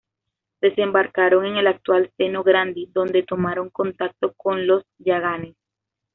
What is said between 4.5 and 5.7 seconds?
los yaganes.